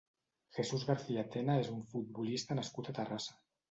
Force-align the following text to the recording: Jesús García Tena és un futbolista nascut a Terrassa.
Jesús 0.57 0.85
García 0.93 1.27
Tena 1.37 1.59
és 1.67 1.71
un 1.77 1.87
futbolista 1.95 2.63
nascut 2.63 2.95
a 2.95 3.01
Terrassa. 3.03 3.43